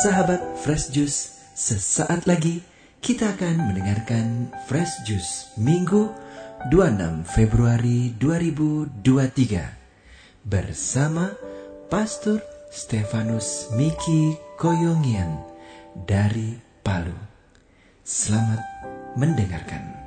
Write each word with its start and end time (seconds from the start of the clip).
Sahabat 0.00 0.56
Fresh 0.56 0.96
Juice, 0.96 1.44
sesaat 1.52 2.24
lagi 2.24 2.64
kita 3.04 3.36
akan 3.36 3.68
mendengarkan 3.68 4.48
Fresh 4.64 5.04
Juice 5.04 5.52
Minggu 5.60 6.08
26 6.72 7.28
Februari 7.28 8.08
2023 8.16 10.48
bersama 10.48 11.36
Pastor 11.92 12.40
Stefanus 12.72 13.68
Miki 13.76 14.40
Koyongian 14.56 15.36
dari 16.08 16.56
Palu. 16.80 17.20
Selamat 18.00 18.64
mendengarkan. 19.20 19.99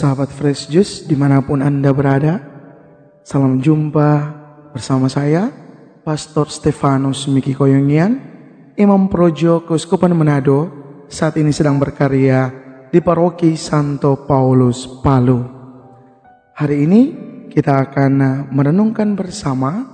Sahabat 0.00 0.32
Fresh 0.32 0.72
Juice 0.72 1.04
di 1.04 1.12
mana 1.12 1.44
pun 1.44 1.60
Anda 1.60 1.92
berada, 1.92 2.40
salam 3.20 3.60
jumpa 3.60 4.32
bersama 4.72 5.12
saya, 5.12 5.52
Pastor 6.00 6.48
Stefanus 6.48 7.28
Miki 7.28 7.52
Koyongian, 7.52 8.16
Imam 8.80 9.12
Projo 9.12 9.60
Keuskupan 9.68 10.16
Manado, 10.16 10.72
saat 11.12 11.36
ini 11.36 11.52
sedang 11.52 11.76
berkarya 11.76 12.48
di 12.88 12.96
Paroki 13.04 13.60
Santo 13.60 14.24
Paulus 14.24 14.88
Palu. 15.04 15.44
Hari 16.56 16.76
ini 16.80 17.00
kita 17.52 17.92
akan 17.92 18.48
merenungkan 18.56 19.12
bersama 19.12 19.84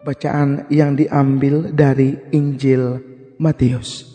bacaan 0.00 0.72
yang 0.72 0.96
diambil 0.96 1.68
dari 1.68 2.16
Injil 2.32 2.96
Matius. 3.36 4.11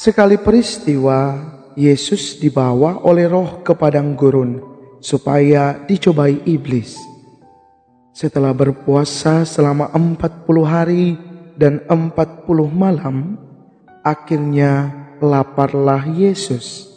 Sekali 0.00 0.40
peristiwa, 0.40 1.36
Yesus 1.76 2.40
dibawa 2.40 3.04
oleh 3.04 3.28
roh 3.28 3.60
ke 3.60 3.76
padang 3.76 4.16
gurun 4.16 4.56
supaya 4.96 5.76
dicobai 5.76 6.40
iblis. 6.48 6.96
Setelah 8.16 8.56
berpuasa 8.56 9.44
selama 9.44 9.92
empat 9.92 10.48
puluh 10.48 10.64
hari 10.64 11.20
dan 11.60 11.84
empat 11.84 12.48
puluh 12.48 12.72
malam, 12.72 13.36
akhirnya 14.00 14.88
laparlah 15.20 16.08
Yesus. 16.08 16.88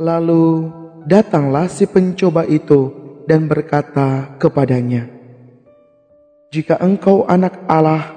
Lalu 0.00 0.72
datanglah 1.04 1.68
si 1.68 1.84
pencoba 1.84 2.48
itu 2.48 2.88
dan 3.28 3.44
berkata 3.44 4.32
kepadanya, 4.40 5.12
"Jika 6.56 6.80
engkau 6.80 7.28
anak 7.28 7.68
Allah, 7.68 8.16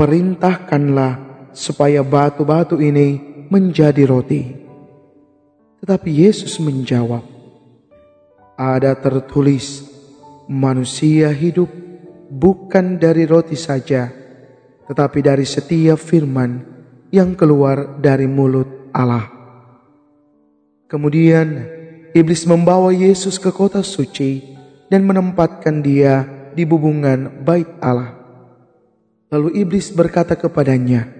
perintahkanlah 0.00 1.27
supaya 1.52 2.04
batu-batu 2.04 2.80
ini 2.80 3.20
menjadi 3.48 4.04
roti. 4.04 4.54
Tetapi 5.80 6.10
Yesus 6.10 6.58
menjawab, 6.58 7.22
"Ada 8.58 8.98
tertulis, 8.98 9.86
manusia 10.50 11.30
hidup 11.30 11.70
bukan 12.28 12.98
dari 12.98 13.24
roti 13.24 13.54
saja, 13.54 14.10
tetapi 14.90 15.18
dari 15.22 15.46
setiap 15.46 15.96
firman 15.96 16.64
yang 17.14 17.32
keluar 17.38 17.98
dari 18.00 18.26
mulut 18.26 18.90
Allah." 18.92 19.30
Kemudian 20.88 21.68
iblis 22.16 22.48
membawa 22.48 22.90
Yesus 22.90 23.36
ke 23.36 23.52
kota 23.52 23.84
suci 23.84 24.40
dan 24.88 25.04
menempatkan 25.04 25.84
dia 25.84 26.24
di 26.56 26.64
bubungan 26.64 27.44
bait 27.44 27.68
Allah. 27.78 28.16
Lalu 29.28 29.60
iblis 29.60 29.92
berkata 29.92 30.32
kepadanya, 30.32 31.17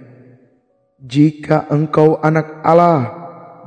jika 0.99 1.71
engkau 1.71 2.19
anak 2.19 2.59
Allah, 2.67 3.03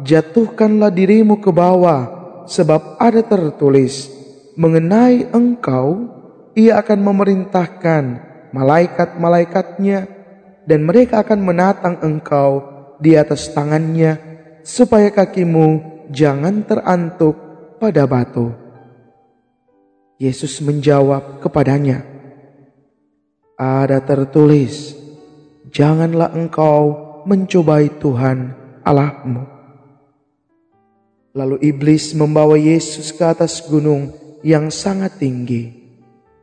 jatuhkanlah 0.04 0.92
dirimu 0.92 1.40
ke 1.40 1.48
bawah, 1.48 2.44
sebab 2.44 3.00
ada 3.00 3.24
tertulis 3.24 4.12
mengenai 4.60 5.32
engkau, 5.32 6.12
ia 6.52 6.84
akan 6.84 7.00
memerintahkan 7.00 8.04
malaikat-malaikatnya, 8.52 10.00
dan 10.68 10.80
mereka 10.84 11.24
akan 11.24 11.40
menatang 11.40 11.96
engkau 12.04 12.68
di 13.00 13.16
atas 13.16 13.48
tangannya, 13.56 14.20
supaya 14.68 15.08
kakimu 15.08 16.04
jangan 16.12 16.68
terantuk 16.68 17.34
pada 17.80 18.04
batu. 18.04 18.52
Yesus 20.20 20.62
menjawab 20.62 21.42
kepadanya, 21.42 22.06
"Ada 23.58 24.04
tertulis, 24.04 24.94
janganlah 25.72 26.36
engkau 26.36 27.11
mencobai 27.26 28.02
Tuhan 28.02 28.54
Allahmu. 28.82 29.44
Lalu 31.32 31.64
iblis 31.64 32.12
membawa 32.12 32.60
Yesus 32.60 33.16
ke 33.16 33.24
atas 33.24 33.64
gunung 33.64 34.12
yang 34.44 34.68
sangat 34.68 35.16
tinggi 35.16 35.72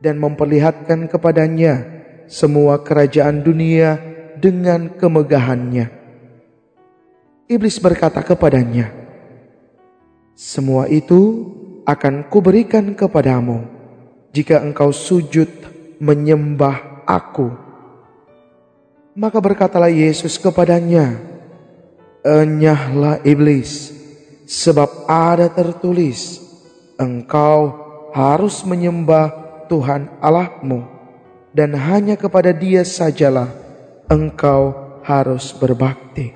dan 0.01 0.17
memperlihatkan 0.17 1.05
kepadanya 1.11 1.85
semua 2.25 2.81
kerajaan 2.81 3.45
dunia 3.45 4.01
dengan 4.39 4.89
kemegahannya. 4.97 5.91
Iblis 7.49 7.77
berkata 7.77 8.23
kepadanya, 8.25 8.89
"Semua 10.33 10.89
itu 10.89 11.45
akan 11.85 12.29
kuberikan 12.29 12.93
kepadamu 12.93 13.65
jika 14.33 14.61
engkau 14.61 14.89
sujud 14.89 15.49
menyembah 16.01 17.05
Aku." 17.05 17.68
Maka 19.17 19.41
berkatalah 19.41 19.89
Yesus 19.89 20.37
kepadanya, 20.37 21.17
Enyahlah 22.21 23.23
iblis, 23.25 23.89
sebab 24.45 25.07
ada 25.09 25.49
tertulis, 25.49 26.43
engkau 26.99 27.73
harus 28.13 28.61
menyembah 28.67 29.33
Tuhan 29.71 30.11
Allahmu, 30.21 30.85
dan 31.55 31.73
hanya 31.73 32.19
kepada 32.19 32.53
dia 32.53 32.85
sajalah 32.85 33.49
engkau 34.11 34.73
harus 35.01 35.55
berbakti. 35.57 36.35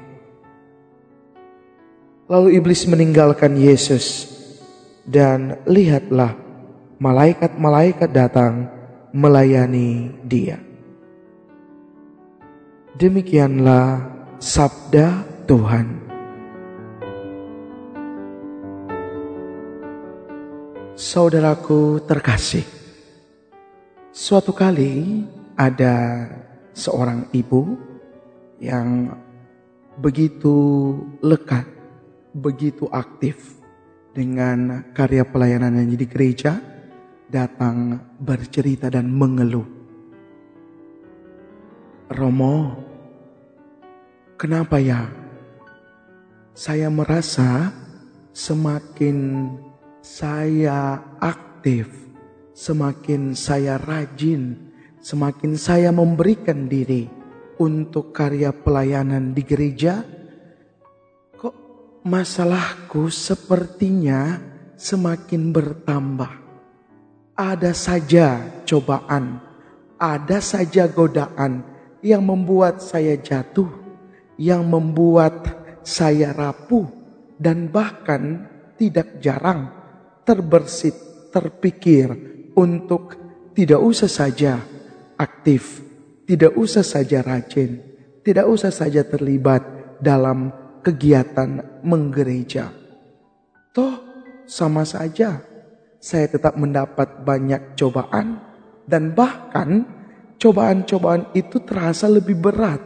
Lalu 2.25 2.57
iblis 2.57 2.87
meninggalkan 2.89 3.53
Yesus, 3.53 4.33
dan 5.03 5.61
lihatlah 5.67 6.33
malaikat-malaikat 6.97 8.09
datang 8.09 8.71
melayani 9.11 10.09
dia. 10.23 10.72
Demikianlah 12.93 14.05
sabda 14.37 15.25
Tuhan. 15.49 15.97
Saudaraku 20.93 22.05
terkasih, 22.05 22.61
suatu 24.13 24.53
kali 24.53 25.25
ada 25.57 26.29
seorang 26.77 27.33
ibu 27.33 27.73
yang 28.61 29.17
begitu 29.97 30.93
lekat, 31.25 31.65
begitu 32.37 32.85
aktif 32.93 33.57
dengan 34.13 34.85
karya 34.93 35.25
pelayanannya 35.25 35.97
di 35.97 36.05
gereja, 36.05 36.61
datang 37.25 37.97
bercerita 38.21 38.93
dan 38.93 39.09
mengeluh 39.09 39.82
Romo, 42.13 42.77
kenapa 44.37 44.77
ya? 44.77 45.09
Saya 46.53 46.93
merasa 46.93 47.73
semakin 48.29 49.49
saya 50.05 51.01
aktif, 51.17 51.89
semakin 52.53 53.33
saya 53.33 53.81
rajin, 53.81 54.69
semakin 55.01 55.57
saya 55.57 55.89
memberikan 55.89 56.69
diri 56.69 57.09
untuk 57.57 58.13
karya 58.13 58.53
pelayanan 58.53 59.33
di 59.33 59.41
gereja, 59.41 60.05
kok 61.33 61.57
masalahku 62.05 63.09
sepertinya 63.09 64.37
semakin 64.77 65.49
bertambah. 65.49 66.33
Ada 67.33 67.73
saja 67.73 68.45
cobaan, 68.69 69.41
ada 69.97 70.37
saja 70.37 70.85
godaan 70.85 71.72
yang 72.03 72.21
membuat 72.27 72.83
saya 72.83 73.15
jatuh, 73.15 73.71
yang 74.35 74.67
membuat 74.67 75.47
saya 75.81 76.35
rapuh, 76.35 76.85
dan 77.39 77.71
bahkan 77.71 78.45
tidak 78.75 79.23
jarang 79.23 79.71
terbersit, 80.27 80.93
terpikir 81.31 82.13
untuk 82.53 83.17
tidak 83.55 83.81
usah 83.81 84.11
saja 84.11 84.61
aktif, 85.17 85.81
tidak 86.27 86.53
usah 86.59 86.85
saja 86.85 87.23
rajin, 87.23 87.81
tidak 88.21 88.45
usah 88.51 88.69
saja 88.69 89.01
terlibat 89.07 89.63
dalam 90.03 90.51
kegiatan 90.83 91.81
menggereja. 91.81 92.69
Toh 93.71 93.95
sama 94.45 94.83
saja 94.83 95.41
saya 96.03 96.27
tetap 96.27 96.59
mendapat 96.59 97.23
banyak 97.23 97.79
cobaan 97.79 98.43
dan 98.83 99.15
bahkan 99.15 99.87
cobaan-cobaan 100.37 101.33
itu 101.37 101.61
terasa 101.63 102.09
lebih 102.09 102.37
berat 102.37 102.81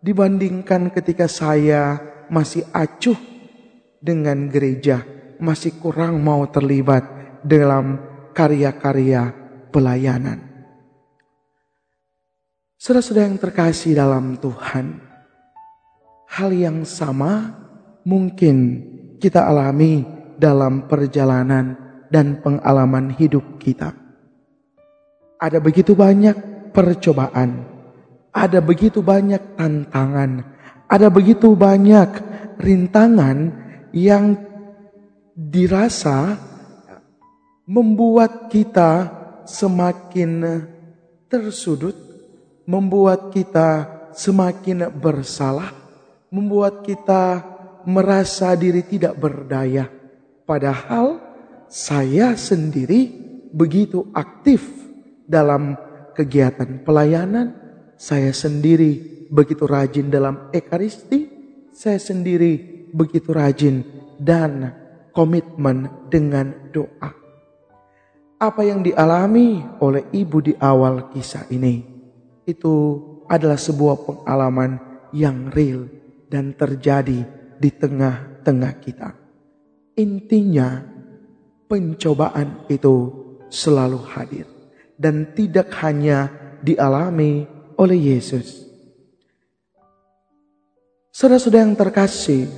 dibandingkan 0.00 0.88
ketika 0.90 1.28
saya 1.28 2.00
masih 2.32 2.64
acuh 2.72 3.16
dengan 4.00 4.48
gereja, 4.48 5.04
masih 5.38 5.76
kurang 5.76 6.24
mau 6.24 6.48
terlibat 6.48 7.04
dalam 7.44 8.00
karya-karya 8.32 9.32
pelayanan. 9.68 10.40
Saudara-saudara 12.80 13.28
yang 13.28 13.36
terkasih 13.36 13.92
dalam 13.92 14.40
Tuhan, 14.40 15.04
hal 16.32 16.50
yang 16.56 16.80
sama 16.88 17.52
mungkin 18.08 18.56
kita 19.20 19.44
alami 19.44 20.00
dalam 20.40 20.88
perjalanan 20.88 21.76
dan 22.08 22.40
pengalaman 22.40 23.12
hidup 23.12 23.60
kita. 23.60 23.92
Ada 25.36 25.60
begitu 25.60 25.92
banyak 25.92 26.59
percobaan, 26.70 27.66
ada 28.30 28.58
begitu 28.62 29.02
banyak 29.02 29.58
tantangan, 29.58 30.46
ada 30.86 31.08
begitu 31.10 31.54
banyak 31.54 32.10
rintangan 32.58 33.52
yang 33.90 34.38
dirasa 35.34 36.38
membuat 37.66 38.50
kita 38.50 39.10
semakin 39.46 40.62
tersudut 41.30 42.10
membuat 42.70 43.34
kita 43.34 43.90
semakin 44.14 44.94
bersalah, 44.94 45.74
membuat 46.30 46.86
kita 46.86 47.42
merasa 47.82 48.54
diri 48.54 48.86
tidak 48.86 49.18
berdaya. 49.18 49.90
Padahal 50.46 51.18
saya 51.66 52.38
sendiri 52.38 53.10
begitu 53.50 54.06
aktif 54.14 54.62
dalam 55.26 55.74
kegiatan 56.20 56.84
pelayanan, 56.84 57.56
saya 57.96 58.28
sendiri 58.36 59.24
begitu 59.32 59.64
rajin 59.64 60.12
dalam 60.12 60.52
ekaristi, 60.52 61.32
saya 61.72 61.96
sendiri 61.96 62.84
begitu 62.92 63.32
rajin 63.32 63.80
dan 64.20 64.68
komitmen 65.16 65.88
dengan 66.12 66.52
doa. 66.76 67.16
Apa 68.36 68.60
yang 68.68 68.84
dialami 68.84 69.64
oleh 69.80 70.12
ibu 70.12 70.44
di 70.44 70.52
awal 70.60 71.08
kisah 71.08 71.48
ini 71.48 71.80
itu 72.44 72.76
adalah 73.24 73.56
sebuah 73.56 73.96
pengalaman 74.04 74.76
yang 75.16 75.48
real 75.48 75.88
dan 76.28 76.52
terjadi 76.52 77.24
di 77.56 77.70
tengah-tengah 77.72 78.74
kita. 78.80 79.08
Intinya, 80.00 80.80
pencobaan 81.68 82.64
itu 82.72 83.12
selalu 83.52 84.00
hadir 84.16 84.49
dan 85.00 85.32
tidak 85.32 85.72
hanya 85.80 86.28
dialami 86.60 87.48
oleh 87.80 87.96
Yesus. 88.12 88.68
Saudara-saudara 91.08 91.64
yang 91.64 91.72
terkasih, 91.72 92.52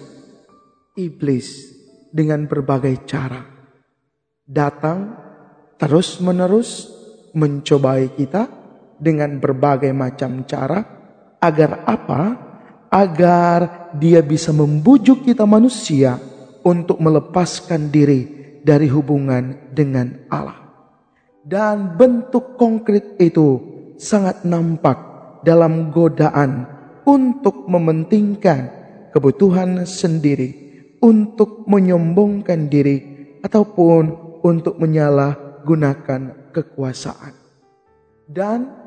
iblis 0.98 1.70
dengan 2.10 2.50
berbagai 2.50 3.06
cara 3.06 3.46
datang 4.42 5.14
terus-menerus 5.78 6.90
mencobai 7.32 8.12
kita 8.18 8.50
dengan 8.98 9.38
berbagai 9.38 9.94
macam 9.94 10.42
cara 10.42 10.82
agar 11.38 11.86
apa? 11.86 12.22
Agar 12.92 13.88
dia 13.96 14.20
bisa 14.20 14.52
membujuk 14.52 15.24
kita 15.24 15.48
manusia 15.48 16.20
untuk 16.60 17.00
melepaskan 17.00 17.88
diri 17.88 18.20
dari 18.60 18.84
hubungan 18.92 19.72
dengan 19.72 20.28
Allah. 20.28 20.61
Dan 21.42 21.98
bentuk 21.98 22.54
konkret 22.54 23.18
itu 23.18 23.58
sangat 23.98 24.46
nampak 24.46 24.98
dalam 25.42 25.90
godaan 25.90 26.66
untuk 27.02 27.66
mementingkan 27.66 28.70
kebutuhan 29.10 29.82
sendiri, 29.82 30.54
untuk 31.02 31.66
menyombongkan 31.66 32.70
diri, 32.70 32.98
ataupun 33.42 34.38
untuk 34.46 34.78
menyalahgunakan 34.78 36.54
kekuasaan. 36.54 37.34
Dan 38.30 38.82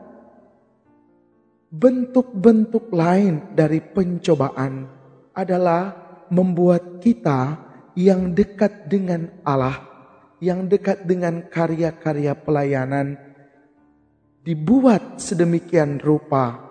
Bentuk-bentuk 1.75 2.87
lain 2.95 3.51
dari 3.51 3.83
pencobaan 3.83 4.87
adalah 5.35 5.91
membuat 6.31 7.03
kita 7.03 7.59
yang 7.99 8.31
dekat 8.31 8.87
dengan 8.87 9.27
Allah, 9.43 9.94
yang 10.45 10.69
dekat 10.69 11.09
dengan 11.09 11.49
karya-karya 11.49 12.37
pelayanan, 12.37 13.17
dibuat 14.45 15.17
sedemikian 15.17 15.97
rupa 15.97 16.61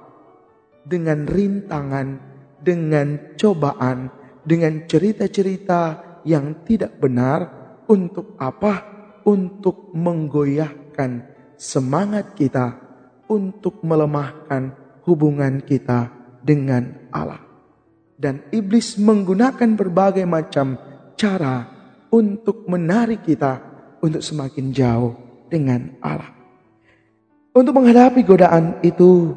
dengan 0.87 1.27
rintangan, 1.27 2.23
dengan 2.63 3.35
cobaan, 3.35 4.15
dengan 4.47 4.87
cerita-cerita 4.87 5.83
yang 6.23 6.63
tidak 6.63 7.03
benar. 7.03 7.67
Untuk 7.91 8.39
apa? 8.39 8.95
Untuk 9.27 9.91
menggoyahkan 9.93 11.11
semangat 11.59 12.39
kita, 12.39 12.79
untuk 13.27 13.83
melemahkan 13.83 14.73
hubungan 15.05 15.61
kita 15.61 16.09
dengan 16.41 17.11
Allah. 17.11 17.43
Dan 18.15 18.47
iblis 18.55 18.97
menggunakan 18.97 19.75
berbagai 19.75 20.25
macam 20.25 20.79
cara 21.19 21.74
untuk 22.15 22.71
menarik 22.71 23.27
kita 23.27 23.59
untuk 23.99 24.23
semakin 24.23 24.71
jauh 24.71 25.19
dengan 25.51 25.99
Allah. 25.99 26.31
Untuk 27.51 27.75
menghadapi 27.75 28.23
godaan 28.23 28.79
itu, 28.87 29.35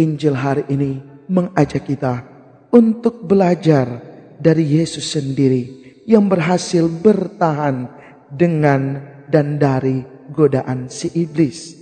Injil 0.00 0.32
hari 0.32 0.64
ini 0.72 1.04
mengajak 1.28 1.84
kita 1.84 2.24
untuk 2.72 3.28
belajar 3.28 4.00
dari 4.40 4.80
Yesus 4.80 5.12
sendiri 5.12 5.76
yang 6.08 6.24
berhasil 6.24 6.88
bertahan 6.88 7.92
dengan 8.32 9.04
dan 9.28 9.60
dari 9.60 10.00
godaan 10.32 10.88
si 10.88 11.12
iblis. 11.12 11.76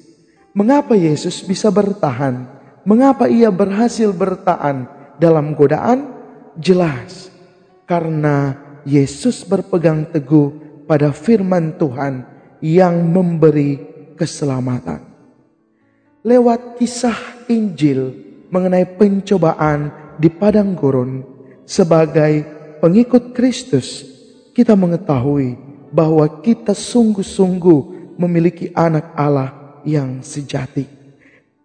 Mengapa 0.51 0.99
Yesus 0.99 1.47
bisa 1.47 1.71
bertahan? 1.71 2.59
Mengapa 2.83 3.31
ia 3.31 3.55
berhasil 3.55 4.11
bertahan 4.11 4.91
dalam 5.23 5.55
godaan? 5.55 6.19
Jelas, 6.59 7.31
karena 7.87 8.68
Yesus 8.89 9.45
berpegang 9.45 10.09
teguh 10.09 10.81
pada 10.89 11.13
firman 11.13 11.77
Tuhan 11.77 12.25
yang 12.65 12.97
memberi 13.05 13.77
keselamatan. 14.17 15.05
Lewat 16.25 16.81
kisah 16.81 17.45
Injil 17.53 18.17
mengenai 18.49 18.89
pencobaan 18.97 19.93
di 20.17 20.33
padang 20.33 20.73
gurun 20.73 21.21
sebagai 21.69 22.49
pengikut 22.81 23.37
Kristus, 23.37 24.09
kita 24.57 24.73
mengetahui 24.73 25.55
bahwa 25.93 26.25
kita 26.41 26.73
sungguh-sungguh 26.73 28.17
memiliki 28.17 28.73
anak 28.73 29.13
Allah 29.13 29.81
yang 29.85 30.25
sejati 30.25 30.99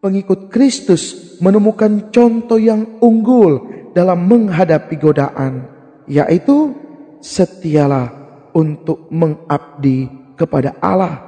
pengikut 0.03 0.51
Kristus 0.51 1.39
menemukan 1.39 2.11
contoh 2.11 2.59
yang 2.59 2.99
unggul 2.99 3.71
dalam 3.95 4.27
menghadapi 4.27 4.99
godaan, 4.99 5.63
yaitu 6.11 6.75
setialah 7.23 8.11
untuk 8.51 9.07
mengabdi 9.07 10.11
kepada 10.35 10.75
Allah 10.83 11.23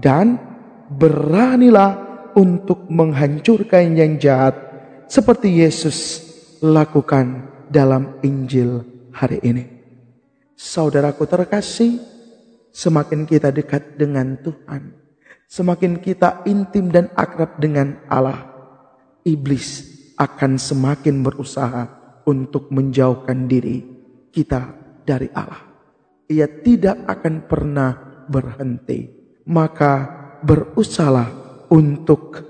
dan 0.00 0.40
beranilah 0.88 2.00
untuk 2.32 2.88
menghancurkan 2.88 3.94
yang 3.94 4.16
jahat 4.16 4.56
seperti 5.06 5.60
Yesus 5.60 6.24
lakukan 6.64 7.46
dalam 7.68 8.18
Injil 8.24 8.82
hari 9.12 9.38
ini. 9.44 9.64
Saudaraku 10.56 11.28
terkasih, 11.28 12.00
semakin 12.72 13.28
kita 13.28 13.52
dekat 13.52 14.00
dengan 14.00 14.40
Tuhan, 14.40 15.04
Semakin 15.54 16.02
kita 16.02 16.42
intim 16.50 16.90
dan 16.90 17.12
akrab 17.14 17.62
dengan 17.62 18.00
Allah, 18.10 18.42
iblis 19.22 19.86
akan 20.18 20.58
semakin 20.58 21.22
berusaha 21.22 21.84
untuk 22.26 22.74
menjauhkan 22.74 23.46
diri 23.46 23.84
kita 24.34 24.83
dari 25.04 25.28
Allah. 25.30 25.62
Ia 26.26 26.48
tidak 26.64 27.04
akan 27.04 27.34
pernah 27.44 27.92
berhenti. 28.26 29.12
Maka 29.44 29.92
berusahalah 30.40 31.28
untuk 31.68 32.40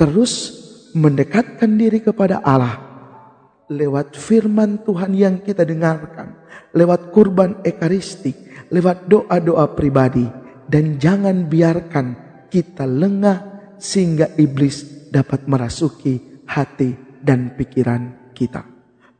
terus 0.00 0.64
mendekatkan 0.96 1.68
diri 1.76 2.00
kepada 2.00 2.40
Allah 2.40 2.88
lewat 3.68 4.16
firman 4.16 4.80
Tuhan 4.82 5.12
yang 5.12 5.44
kita 5.44 5.62
dengarkan, 5.62 6.40
lewat 6.72 7.12
kurban 7.12 7.60
ekaristik, 7.62 8.34
lewat 8.72 9.06
doa-doa 9.06 9.76
pribadi, 9.76 10.24
dan 10.64 10.96
jangan 10.96 11.46
biarkan 11.46 12.06
kita 12.48 12.88
lengah 12.88 13.38
sehingga 13.76 14.32
iblis 14.40 15.08
dapat 15.12 15.44
merasuki 15.44 16.44
hati 16.48 16.96
dan 17.20 17.52
pikiran 17.56 18.32
kita. 18.32 18.64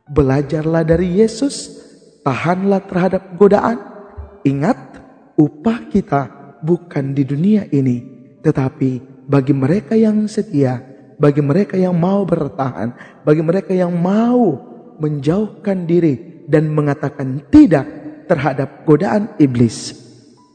Belajarlah 0.09 0.81
dari 0.81 1.21
Yesus, 1.21 1.78
tahanlah 2.25 2.83
terhadap 2.85 3.35
godaan. 3.39 3.79
Ingat, 4.47 4.77
upah 5.35 5.87
kita 5.91 6.21
bukan 6.63 7.11
di 7.11 7.23
dunia 7.27 7.67
ini, 7.71 8.03
tetapi 8.39 9.23
bagi 9.27 9.53
mereka 9.53 9.93
yang 9.93 10.25
setia 10.25 10.89
bagi 11.19 11.43
mereka 11.43 11.75
yang 11.75 11.93
mau 11.99 12.23
bertahan, 12.23 12.95
bagi 13.27 13.43
mereka 13.43 13.75
yang 13.75 13.91
mau 13.91 14.55
menjauhkan 14.97 15.83
diri 15.83 16.47
dan 16.47 16.71
mengatakan 16.71 17.43
tidak 17.51 17.85
terhadap 18.31 18.87
godaan 18.87 19.35
iblis. 19.35 19.93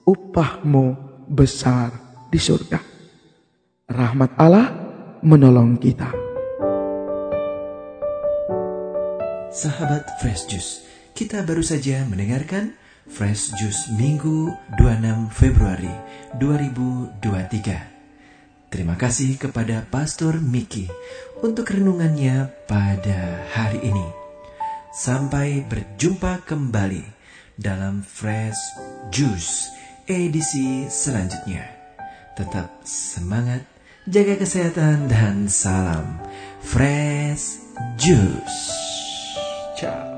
Upahmu 0.08 0.96
besar 1.28 1.92
di 2.32 2.40
surga. 2.40 2.80
Rahmat 3.88 4.30
Allah 4.40 4.68
menolong 5.20 5.76
kita. 5.76 6.08
Sahabat 9.54 10.18
Fresh 10.18 10.50
Juice, 10.50 10.72
kita 11.14 11.46
baru 11.46 11.62
saja 11.62 12.02
mendengarkan 12.10 12.74
Fresh 13.06 13.54
Juice 13.54 13.86
Minggu 13.94 14.50
26 14.82 15.30
Februari 15.30 15.94
2023. 16.42 18.66
Terima 18.66 18.98
kasih 18.98 19.38
kepada 19.38 19.86
Pastor 19.86 20.42
Miki 20.42 20.90
untuk 21.38 21.70
renungannya 21.70 22.50
pada 22.66 23.46
hari 23.54 23.78
ini. 23.86 24.02
Sampai 24.90 25.62
berjumpa 25.62 26.42
kembali 26.50 27.06
dalam 27.54 28.02
Fresh 28.02 28.58
Juice 29.14 29.70
edisi 30.10 30.90
selanjutnya. 30.90 31.62
Tetap 32.34 32.82
semangat, 32.82 33.62
jaga 34.10 34.34
kesehatan, 34.34 35.06
dan 35.06 35.46
salam 35.46 36.18
Fresh 36.58 37.62
Juice. 38.02 38.74
Ciao. 39.78 40.13